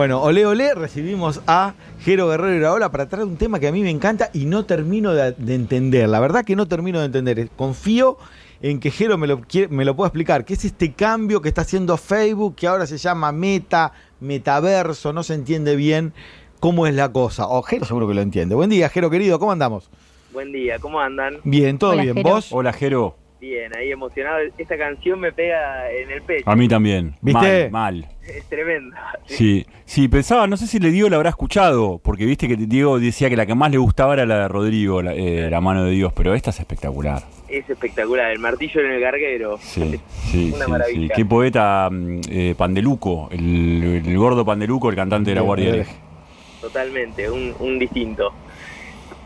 [0.00, 3.82] Bueno, ole ole, recibimos a Jero Guerrero Iraola para traer un tema que a mí
[3.82, 6.08] me encanta y no termino de, de entender.
[6.08, 7.50] La verdad que no termino de entender.
[7.54, 8.16] Confío
[8.62, 10.46] en que Jero me lo, quiere- me lo pueda explicar.
[10.46, 15.12] ¿Qué es este cambio que está haciendo Facebook que ahora se llama Meta, Metaverso?
[15.12, 16.14] No se entiende bien
[16.60, 17.46] cómo es la cosa.
[17.46, 18.54] O Jero seguro que lo entiende.
[18.54, 19.90] Buen día, Jero querido, ¿cómo andamos?
[20.32, 21.40] Buen día, ¿cómo andan?
[21.44, 22.14] Bien, todo Hola, bien.
[22.14, 22.30] Jero.
[22.30, 22.48] ¿Vos?
[22.52, 23.16] Hola, Jero.
[23.40, 24.38] Bien, ahí emocionado.
[24.58, 26.48] Esta canción me pega en el pecho.
[26.50, 27.14] A mí también.
[27.22, 27.70] ¿Viste?
[27.70, 28.08] Mal, mal.
[28.22, 28.96] Es tremenda.
[29.24, 33.00] Sí, sí, pensaba, no sé si le Diego la habrá escuchado, porque viste que Diego
[33.00, 35.84] decía que la que más le gustaba era la de Rodrigo, la, eh, la mano
[35.84, 37.22] de Dios, pero esta es espectacular.
[37.48, 38.30] Es espectacular.
[38.30, 39.56] El martillo en el garguero.
[39.58, 39.98] Sí,
[40.30, 41.08] sí, Una sí, maravilla.
[41.08, 41.12] sí.
[41.16, 45.86] Qué poeta mm, eh, Pandeluco, el, el gordo Pandeluco, el cantante de la Guardia.
[46.60, 48.32] Totalmente, un, un distinto.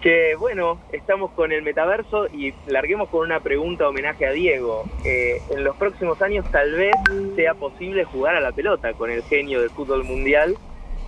[0.04, 4.84] Que bueno, estamos con el metaverso y larguemos con una pregunta homenaje a Diego.
[5.02, 6.94] Eh, en los próximos años tal vez
[7.36, 10.56] sea posible jugar a la pelota con el genio del fútbol mundial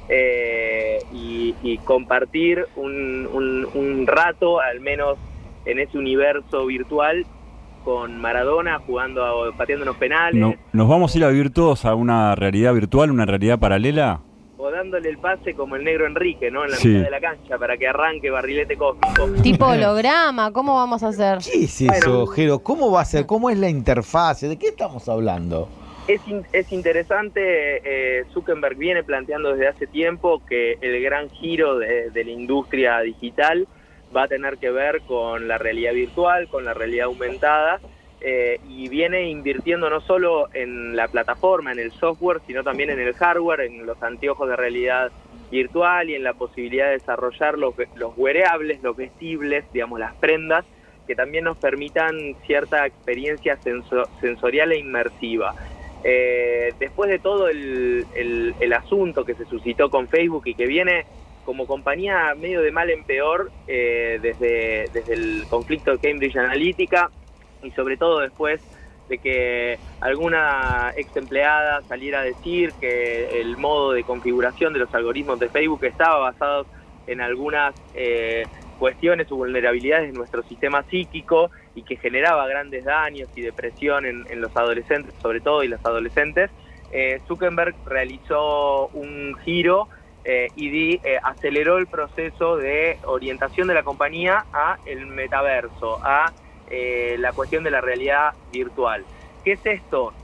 [0.09, 5.19] eh, y, compartir un, rato, al menos
[5.67, 7.27] en ese universo virtual,
[7.85, 11.85] con Maradona jugando, a- pateando unos penales No- ¿Nos vamos a ir a vivir todos
[11.85, 14.21] a una realidad virtual, una realidad paralela?
[14.59, 16.65] O dándole el pase como el negro Enrique, ¿no?
[16.65, 16.89] En la Sí.
[16.89, 19.29] mitad de la cancha para que arranque barrilete cósmico.
[19.43, 21.39] Tipo holograma, ¿cómo vamos a hacer?
[21.39, 22.27] ¿Qué es eso, Bueno.
[22.29, 22.59] Jero?
[22.61, 23.27] ¿Cómo va a ser?
[23.27, 24.49] ¿Cómo es la interfase?
[24.49, 25.69] ¿De qué estamos hablando?
[26.09, 27.41] Es, in- es interesante,
[27.85, 33.01] eh, Zuckerberg viene planteando desde hace tiempo que el gran giro de, de la industria
[33.01, 33.67] digital
[34.17, 37.81] va a tener que ver con la realidad virtual, con la realidad aumentada,
[38.21, 42.99] eh, y viene invirtiendo no solo en la plataforma, en el software, sino también en
[42.99, 45.13] el hardware, en los anteojos de realidad
[45.51, 50.65] virtual y en la posibilidad de desarrollar los, los wearables, los vestibles, digamos, las prendas,
[51.07, 55.55] que también nos permitan cierta experiencia senso- sensorial e inmersiva.
[56.03, 61.05] Eh, después de todo el asunto que se suscitó con Facebook y que viene
[61.47, 67.09] como compañía medio de mal en peor eh, desde, desde el conflicto de Cambridge Analytica
[67.67, 68.61] y sobre todo después
[69.09, 74.93] de que alguna ex empleada saliera a decir que el modo de configuración de los
[74.95, 76.67] algoritmos de Facebook estaba basado
[77.07, 78.45] en algunas eh,
[78.77, 84.41] cuestiones o vulnerabilidades de nuestro sistema psíquico y que generaba grandes daños y depresión en,
[84.41, 86.51] los adolescentes, sobre todo y las adolescentes,
[86.91, 89.89] eh, Zuckerberg realizó un giro
[90.25, 96.33] eh, y aceleró el proceso de orientación de la compañía a el metaverso, a
[96.67, 99.07] eh, la cuestión de la realidad virtual.
[99.45, 100.15] ¿Qué es esto?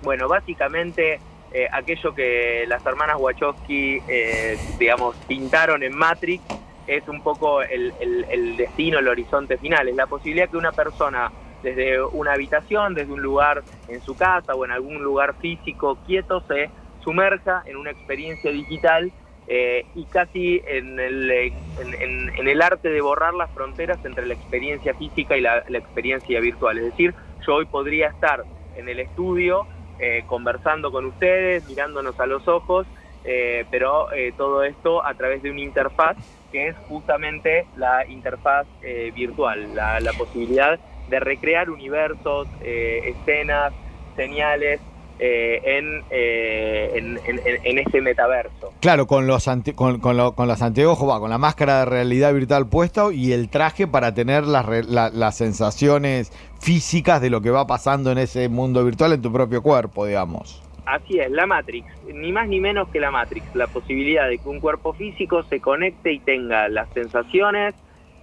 [0.00, 6.44] Bueno, básicamente eh, aquello que las hermanas Wachowski, eh, digamos, pintaron en Matrix
[6.86, 9.88] es un poco el, el- el destino, el horizonte final.
[9.88, 14.54] Es la posibilidad que una persona desde una habitación, desde un lugar en su casa
[14.54, 19.12] o en algún lugar físico quieto se sumerja en una experiencia digital
[19.52, 24.94] eh, y casi en el, en, el arte de borrar las fronteras entre la experiencia
[24.94, 26.78] física y la, experiencia virtual.
[26.78, 28.44] Es decir, yo hoy podría estar
[28.76, 29.66] en el estudio
[29.98, 32.86] eh, conversando con ustedes, mirándonos a los ojos,
[33.24, 34.06] eh, pero
[34.36, 36.16] todo esto a través de una interfaz
[36.52, 38.68] que es justamente la interfaz
[39.16, 40.78] virtual, la, posibilidad
[41.08, 43.72] de recrear universos, escenas,
[44.14, 44.80] señales
[45.22, 48.72] eh, en, eh, en, en- en- este metaverso.
[48.80, 51.84] Claro, con los ante- con, con, lo- con las anteojos, va, con la máscara de
[51.84, 57.40] realidad virtual puesta y el traje para tener las, la- las sensaciones físicas de lo
[57.42, 60.62] que va pasando en ese mundo virtual en tu propio cuerpo, digamos.
[60.86, 64.48] Así es, la Matrix, ni más ni menos que la Matrix, la posibilidad de que
[64.48, 67.74] un cuerpo físico se conecte y tenga las sensaciones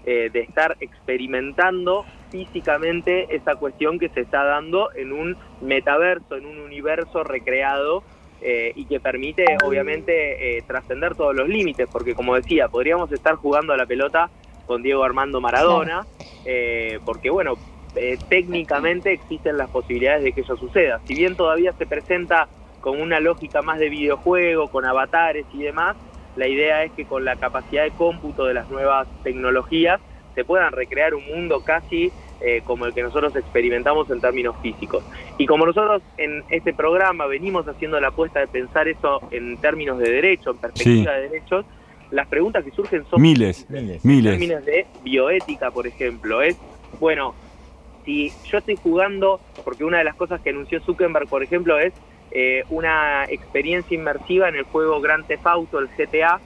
[0.04, 6.46] eh, de estar experimentando físicamente esa cuestión que se está dando en un metaverso, en
[6.46, 8.04] un universo recreado
[8.42, 13.36] eh, y que permite obviamente eh, trascender todos los límites, porque como decía, podríamos estar
[13.36, 14.30] jugando a la pelota
[14.68, 16.06] con Diego Armando Maradona,
[16.46, 17.56] eh, porque bueno,
[17.96, 21.00] eh, técnicamente existen las posibilidades de que eso suceda.
[21.06, 22.48] Si bien todavía se presenta
[22.82, 25.96] con una lógica más de videojuego, con avatares y demás,
[26.36, 30.00] la idea es que con la capacidad de cómputo de las nuevas tecnologías
[30.36, 32.12] se puedan recrear un mundo casi
[32.42, 35.04] eh, como el que nosotros experimentamos en términos físicos.
[35.38, 39.98] Y como nosotros en este programa venimos haciendo la apuesta de pensar eso en términos
[39.98, 41.66] de derecho, en perspectiva de derechos,
[42.12, 44.04] las preguntas que surgen son Miles, Miles.
[44.04, 44.32] en miles.
[44.34, 46.58] términos de bioética, por ejemplo, es,
[47.00, 47.36] bueno,
[48.06, 51.94] si yo estoy jugando, porque una de las cosas que anunció Zuckerberg, por ejemplo, es
[52.32, 56.40] eh, una experiencia inmersiva en el juego Grand Theft Auto, el GTA,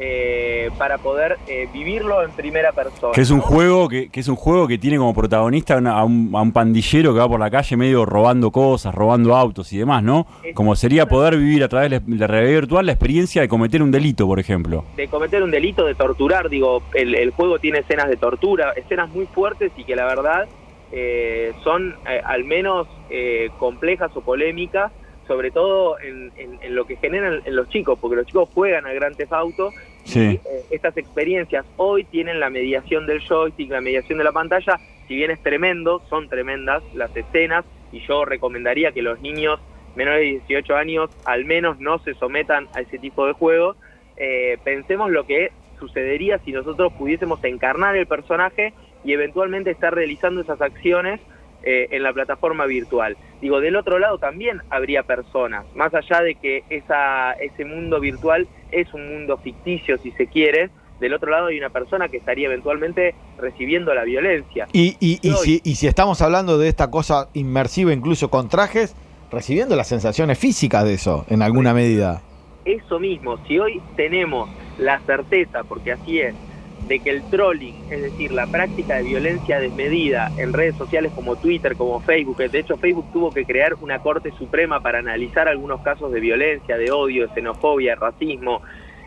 [0.00, 3.12] eh, para poder eh, vivirlo en primera persona.
[3.12, 3.42] Que es un ¿no?
[3.44, 6.52] juego que, que es un juego que tiene como protagonista una- a, un, a un
[6.52, 10.26] pandillero que va por la calle medio robando cosas, robando autos y demás, ¿no?
[10.54, 13.90] Como sería poder vivir a través de la realidad virtual la experiencia de cometer un
[13.90, 14.84] delito, por ejemplo.
[14.96, 19.08] de cometer un delito, de torturar, digo, el, el juego tiene escenas de tortura, escenas
[19.10, 20.48] muy fuertes y que la verdad
[20.92, 24.92] eh, son eh, al menos eh, complejas o polémicas,
[25.26, 28.86] sobre todo en, en- en lo que generan en los chicos, porque los chicos juegan
[28.86, 29.72] al Gran Theft Auto
[30.04, 30.20] Sí.
[30.20, 30.40] eh,
[30.70, 35.30] estas experiencias hoy tienen la mediación del joystick, la mediación de la pantalla, si bien
[35.30, 39.60] es tremendo, son tremendas las escenas y yo recomendaría que los niños
[39.96, 43.76] menores de 18 años al menos no se sometan a ese tipo de juegos.
[44.16, 48.72] Eh, pensemos lo que sucedería si nosotros pudiésemos encarnar el personaje
[49.04, 51.20] y eventualmente estar realizando esas acciones
[51.62, 53.16] eh, en la plataforma virtual.
[53.40, 58.48] Digo, del otro lado también habría personas, más allá de que esa, ese mundo virtual
[58.72, 60.70] es un mundo ficticio, si se quiere,
[61.00, 64.66] del otro lado hay una persona que estaría eventualmente recibiendo la violencia.
[64.72, 68.96] Y, y, y si, y si estamos hablando de esta cosa inmersiva, incluso con trajes,
[69.30, 72.22] recibiendo las sensaciones físicas de eso, en alguna medida.
[72.64, 76.34] Eso mismo, si hoy tenemos la certeza, porque así es,
[76.80, 81.36] de que el trolling, es decir, la práctica de violencia desmedida en redes sociales como
[81.36, 85.80] Twitter, como Facebook, de hecho Facebook tuvo que crear una Corte Suprema para analizar algunos
[85.82, 88.62] casos de violencia, de odio, de xenofobia, racismo,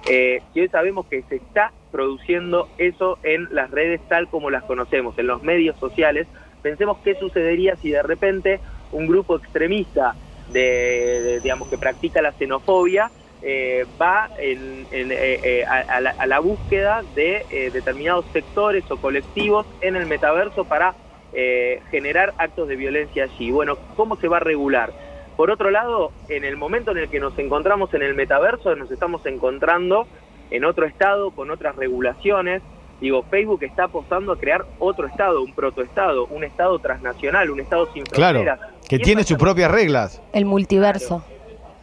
[0.10, 4.64] eh, si hoy sabemos que se está produciendo eso en las redes tal como las
[4.64, 6.28] conocemos, en los medios sociales,
[6.62, 8.60] pensemos qué sucedería si de repente
[8.92, 10.16] un grupo extremista
[10.48, 10.60] de,
[11.22, 16.12] de- digamos que practica la xenofobia eh, va en- en, eh, eh, a, a la,
[16.12, 20.94] a la búsqueda de eh, determinados sectores o colectivos en el metaverso para
[21.34, 23.52] eh, generar actos de violencia allí.
[23.52, 24.92] Bueno, ¿cómo se va a regular?
[25.38, 28.92] Por otro lado, en el momento en el que nos encontramos en el metaverso, nos
[28.92, 30.06] estamos encontrando
[30.52, 32.62] en otro estado, con otras regulaciones.
[33.00, 37.92] Digo, Facebook está apostando a crear otro estado, un protoestado, un estado transnacional, un estado
[37.94, 38.60] sin Claro, fronteras.
[38.88, 40.22] que ¿Qué tiene sus propias reglas.
[40.34, 41.24] El multiverso.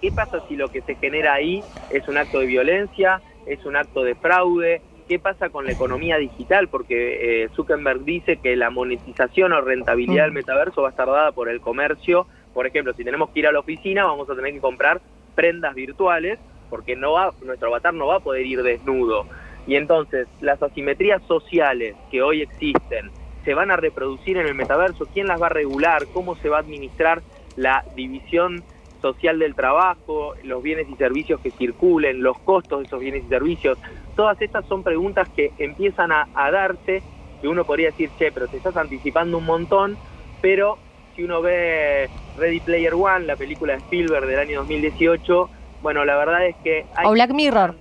[0.01, 3.77] ¿Qué pasa si lo que se genera ahí es un acto de violencia, es un
[3.77, 4.83] acto de fraude?
[5.07, 6.69] ¿Qué pasa con la economía digital?
[6.69, 10.37] Porque eh, Zuckerberg dice que la monetización o rentabilidad del Mm.
[10.37, 12.29] metaverso va a estar dada por el comercio.
[12.53, 15.03] Por ejemplo, si tenemos que ir a la oficina, vamos a tener que comprar
[15.35, 19.27] prendas virtuales porque no va, nuestro avatar no va a poder ir desnudo.
[19.65, 23.13] Y entonces, las asimetrías sociales que hoy existen
[23.45, 25.07] se van a reproducir en el metaverso.
[25.07, 26.09] ¿Quién las va a regular?
[26.11, 27.23] ¿Cómo se va a administrar
[27.55, 28.65] la división
[29.01, 33.29] social del trabajo, los bienes y servicios que circulen, los costos de esos bienes y
[33.29, 33.79] servicios?
[34.17, 37.03] Todas estas son preguntas que empiezan a, a darse,
[37.41, 39.97] que uno podría decir, che, pero te estás anticipando un montón,
[40.41, 40.79] pero
[41.15, 45.51] si uno ve Ready Player One, la película de Spielberg del año 2018,
[45.83, 46.85] bueno, la verdad es que...
[46.97, 47.75] hay- O Black Mirror.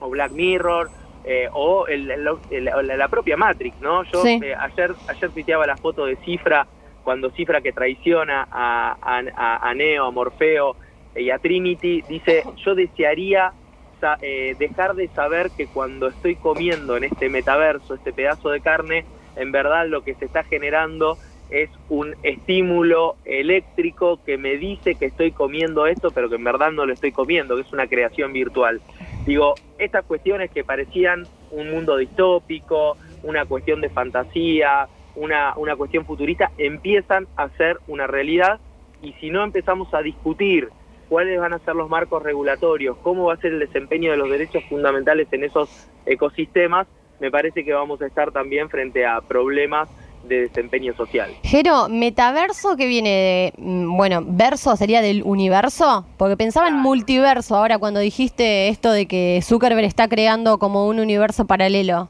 [0.00, 0.90] o Black Mirror,
[1.24, 4.04] eh, o el- el- el- la, la propia Matrix, ¿no?
[4.04, 4.38] Yo Sí.
[4.42, 6.66] eh, ayer ayer tuiteaba la foto de Cifra,
[7.06, 10.76] cuando Cifra que traiciona a, a- Neo, a Morfeo
[11.14, 13.54] y a Trinity, dice, yo desearía
[14.20, 19.06] eh, dejar de saber que cuando estoy comiendo en este metaverso, este pedazo de carne,
[19.36, 25.06] en verdad lo que se está generando es un estímulo eléctrico que me dice que
[25.06, 28.32] estoy comiendo esto, pero que en verdad no lo estoy comiendo, que es una creación
[28.32, 28.82] virtual.
[29.24, 36.04] Digo, estas cuestiones que parecían un mundo distópico, una cuestión de fantasía, una, una cuestión
[36.04, 38.60] futurista, empiezan a ser una realidad
[39.02, 40.68] y si no empezamos a discutir
[41.08, 44.30] cuáles van a ser los marcos regulatorios, cómo va a ser el desempeño de los
[44.30, 46.86] derechos fundamentales en esos ecosistemas,
[47.20, 49.88] me parece que vamos a estar también frente a problemas
[50.28, 51.30] de desempeño social.
[51.42, 53.52] Jero, metaverso que viene de.
[53.58, 56.04] mm, Bueno, verso sería del universo.
[56.16, 60.98] Porque pensaba en multiverso ahora cuando dijiste esto de que Zuckerberg está creando como un
[60.98, 62.08] universo paralelo.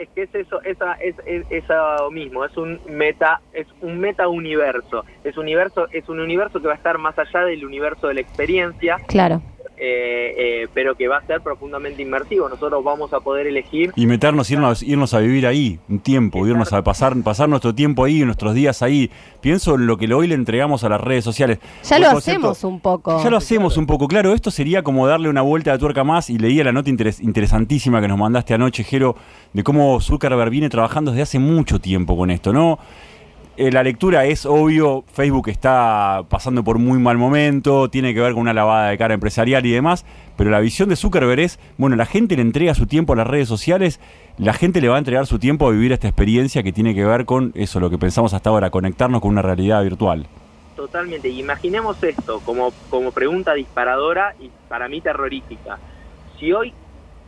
[0.00, 4.28] Es que es eso, esa, es, es, eso mismo, es un meta, es un meta
[4.28, 8.14] universo, es universo, es un universo que va a estar más allá del universo de
[8.14, 9.42] la experiencia, Claro.
[9.80, 10.34] Eh,
[10.64, 12.48] eh, pero que va a ser profundamente inmersivo.
[12.48, 16.72] Nosotros vamos a poder elegir Y meternos, irnos, irnos a vivir ahí un tiempo, irnos
[16.72, 19.10] a pasar, pasar nuestro tiempo ahí, nuestros días ahí.
[19.40, 21.58] Pienso en lo que hoy le entregamos a las redes sociales.
[21.82, 23.22] Ya lo concepto, hacemos un poco.
[23.22, 24.34] Ya lo hacemos un poco, claro.
[24.34, 26.28] Esto sería como darle una vuelta de tuerca más.
[26.28, 29.16] Y leía la nota interes- interesantísima que nos mandaste anoche, Jero,
[29.52, 32.78] de cómo Zuckerberg viene trabajando desde hace mucho tiempo con esto, ¿no?
[33.60, 38.32] Eh, la lectura es obvio, Facebook está pasando por muy mal momento, tiene que ver
[38.32, 40.06] con una lavada de cara empresarial y demás,
[40.38, 43.26] pero la visión de Zuckerberg es, bueno, la gente le entrega su tiempo a las
[43.26, 44.00] redes sociales,
[44.38, 47.04] la gente le va a entregar su tiempo a vivir esta experiencia que tiene que
[47.04, 50.26] ver con eso, lo que pensamos hasta ahora, conectarnos con una realidad virtual.
[50.74, 51.28] totalmente.
[51.28, 55.78] Imaginemos esto como, como pregunta disparadora y para mí terrorífica.
[56.38, 56.72] Si hoy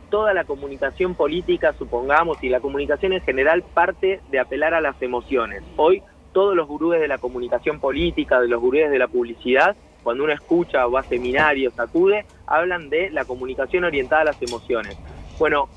[0.09, 4.99] toda la comunicación política, supongamos, y la comunicación en general parte de apelar a las
[4.99, 5.61] emociones.
[5.75, 6.01] Hoy
[6.33, 10.33] todos los gurúes de la comunicación política, de los gurúes de la publicidad, cuando uno
[10.33, 14.97] escucha o va a seminarios, acude, hablan de la comunicación orientada a las emociones.
[15.39, 15.69] Bueno,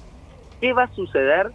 [0.60, 1.52] ¿qué va a suceder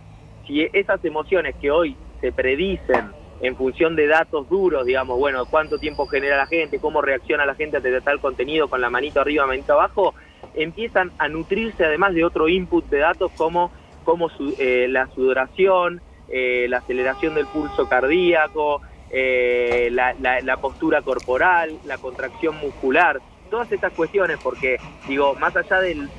[0.47, 5.79] si esas emociones que hoy se predicen en función de datos duros, digamos, bueno, cuánto
[5.79, 9.47] tiempo genera la gente, cómo reacciona la gente ante tal contenido con la manito arriba,
[9.47, 10.13] manito abajo,
[10.53, 13.71] empiezan a nutrirse además de otro input de datos como,
[14.03, 14.29] como
[14.59, 18.81] eh, la sudoración, eh, la aceleración del pulso cardíaco,
[19.13, 24.77] eh, la, postura corporal, la contracción muscular, todas estas cuestiones, porque
[25.07, 26.09] digo, más allá del,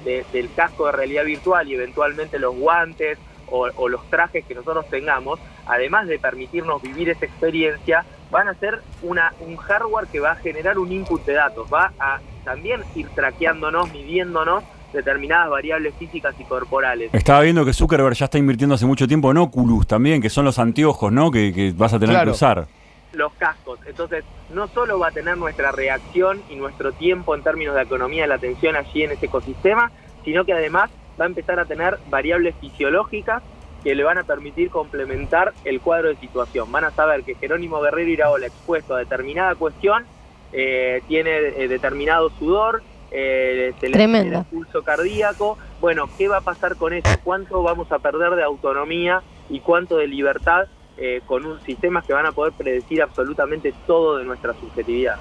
[0.55, 3.19] casco de realidad virtual y eventualmente los guantes
[3.51, 8.81] o, los trajes que nosotros tengamos, además de permitirnos vivir esa experiencia, van a ser
[9.03, 13.09] una, un hardware que va a generar un input de datos, va a también ir
[13.11, 17.11] traqueándonos, midiéndonos determinadas variables físicas y corporales.
[17.15, 20.45] Estaba viendo que Zuckerberg ya está invirtiendo hace mucho tiempo en Oculus también, que son
[20.45, 21.31] los anteojos, ¿no?
[21.31, 22.67] Que, vas a tener que usar
[23.13, 23.79] los cascos.
[23.87, 28.23] Entonces, no solo va a tener nuestra reacción y nuestro tiempo en términos de economía
[28.23, 29.91] de la atención allí en ese ecosistema,
[30.25, 30.91] sino que además
[31.21, 33.43] va a empezar a tener variables fisiológicas
[33.83, 36.71] que le van a permitir complementar el cuadro de situación.
[36.71, 40.05] Van a saber que Jerónimo Guerrero Iraola expuesto a determinada cuestión
[40.53, 45.59] eh, tiene eh, determinado sudor, eh, se le pulso cardíaco.
[45.81, 47.11] Bueno, ¿qué va a pasar con eso?
[47.25, 50.69] ¿Cuánto vamos a perder de autonomía y cuánto de libertad
[51.05, 55.17] eh, con un sistema que van a poder predecir absolutamente todo de nuestra subjetividad.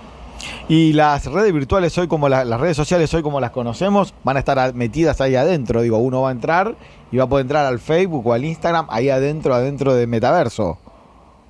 [0.70, 4.42] Y las redes virtuales hoy, como las redes sociales hoy como las conocemos, van a
[4.42, 5.82] estar metidas ahí adentro.
[5.82, 6.76] Digo, uno va a entrar
[7.12, 10.78] y va a poder entrar al Facebook o al Instagram ahí adentro, adentro de metaverso.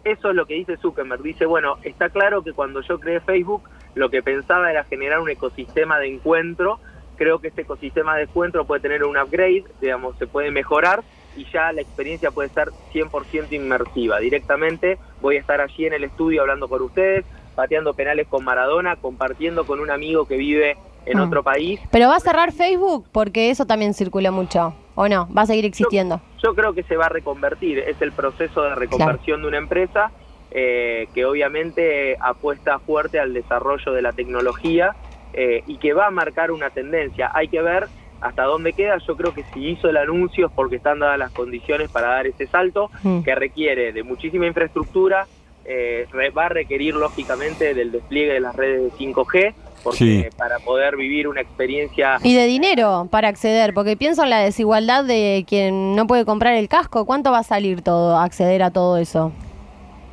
[0.06, 1.22] Eso es lo que dice Zuckerberg.
[1.24, 3.64] Dice, bueno, está claro que cuando yo creé Facebook,
[3.96, 6.80] lo que pensaba era generar un ecosistema de encuentro.
[7.18, 11.04] Creo que este ecosistema de encuentro puede tener un upgrade, digamos, se puede mejorar
[11.36, 14.20] y ya la experiencia puede ser 100% inmersiva.
[14.20, 18.96] Directamente voy a estar allí en el estudio hablando con ustedes, pateando penales con Maradona,
[18.96, 21.22] compartiendo con un amigo que vive en mm.
[21.22, 21.80] otro país.
[21.92, 25.28] Pero va a cerrar Facebook porque eso también circula mucho, ¿o no?
[25.36, 26.22] ¿Va a seguir existiendo?
[26.44, 30.12] Yo, creo que se va a reconvertir, es el proceso de reconversión de una empresa
[30.52, 34.96] eh, que obviamente apuesta fuerte al desarrollo de la tecnología
[35.34, 37.32] eh, y que va a marcar una tendencia.
[37.34, 37.88] Hay que ver
[38.22, 38.98] hasta dónde queda.
[39.06, 42.28] Yo creo que si hizo el anuncio es porque están dadas las condiciones para dar
[42.28, 43.22] ese salto, mm.
[43.22, 45.28] que requiere de muchísima infraestructura,
[45.66, 50.96] eh, va a requerir lógicamente del despliegue de las redes de 5G, porque para poder
[50.96, 52.18] vivir una experiencia...
[52.24, 56.56] Y de dinero para acceder, porque pienso en la desigualdad de quien no puede comprar
[56.56, 59.32] el casco, ¿cuánto va a salir todo, acceder a todo eso?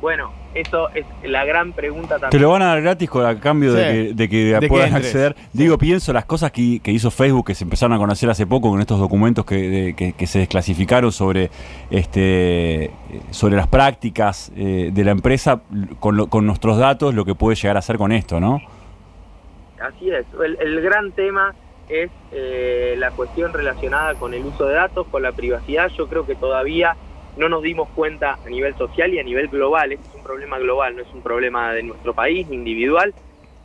[0.01, 2.31] Bueno, eso es la gran pregunta también.
[2.31, 5.35] Te lo van a dar gratis con, a cambio de que, puedan acceder.
[5.53, 8.79] Digo, pienso las cosas que, hizo Facebook, que se empezaron a conocer hace poco con
[8.81, 11.49] estos documentos que, se desclasificaron sobre,
[11.91, 12.91] este,
[13.31, 15.61] sobre las prácticas eh, de la empresa
[15.99, 18.61] con, con nuestros datos, lo que puede llegar a hacer con esto, ¿no?
[19.79, 20.25] Así es.
[20.59, 21.53] El, gran tema
[21.87, 25.89] es eh, la cuestión relacionada con el uso de datos, con la privacidad.
[25.97, 26.95] Yo creo que todavía
[27.35, 30.59] no nos dimos cuenta a nivel social y a nivel global, este es un problema
[30.59, 33.13] global, no es un problema de nuestro país, individual,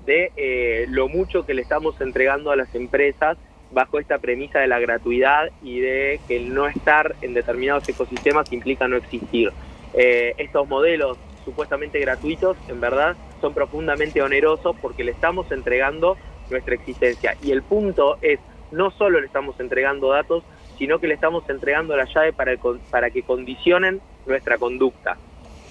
[0.07, 3.39] de eh, lo mucho que le estamos entregando a las empresas
[3.71, 8.51] bajo esta premisa de la gratuidad y de que el no estar en determinados ecosistemas
[8.53, 9.53] implica no existir.
[9.95, 16.17] Eh, estos modelos supuestamente gratuitos, en verdad, son profundamente onerosos porque le estamos entregando
[16.51, 17.37] nuestra existencia.
[17.43, 18.39] Y el punto es,
[18.71, 20.43] no solo le estamos entregando datos,
[20.79, 22.57] sino que le estamos entregando la llave para,
[22.91, 25.17] para que condicionen nuestra conducta.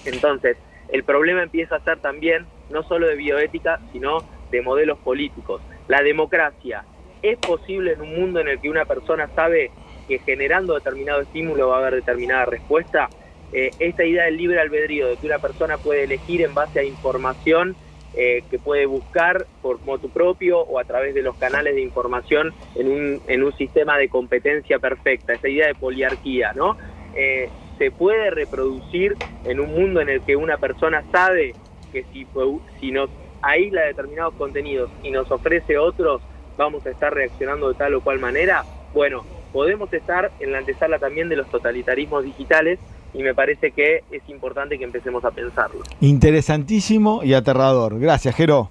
[0.04, 0.56] Entonces,
[0.88, 4.18] el problema empieza a ser también no solo de bioética, sino
[4.50, 5.62] de modelos políticos.
[5.88, 6.84] La democracia,
[7.22, 9.70] ¿es posible en un mundo en el que una persona sabe
[10.08, 13.08] que generando determinado estímulo va a haber determinada respuesta?
[13.52, 16.84] Eh, esta idea del libre albedrío, de que una persona puede elegir en base a
[16.84, 17.76] información
[18.16, 22.54] eh, que puede buscar por motu propio o a través de los canales de información
[22.74, 26.76] en un, en un sistema de competencia perfecta, esa idea de poliarquía, ¿no?
[27.14, 31.54] Eh, se puede reproducir en un mundo en el que una persona sabe
[31.92, 32.26] que si,
[32.80, 33.10] si nos
[33.42, 36.22] aísla determinados contenidos y nos ofrece otros,
[36.56, 38.64] vamos a estar reaccionando de tal o cual manera.
[38.92, 42.78] Bueno, podemos estar en la antesala también de los totalitarismos digitales
[43.14, 45.80] y me parece que es importante que empecemos a pensarlo.
[46.00, 47.98] Interesantísimo y aterrador.
[47.98, 48.70] Gracias, Jero.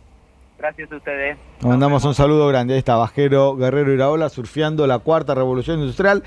[0.63, 1.37] Gracias a ustedes.
[1.61, 2.73] Nos mandamos un saludo grande.
[2.73, 6.23] Ahí está, Bajero Guerrero Iraola surfeando la cuarta revolución industrial.